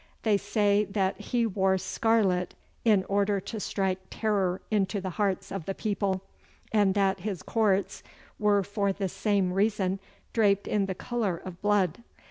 [0.23, 5.65] They say that he wore scarlet in order to strike terror into the hearts of
[5.65, 6.23] the people,
[6.73, 8.01] and that his courts
[8.39, 9.99] were for the same reason
[10.33, 12.01] draped in the colour of blood.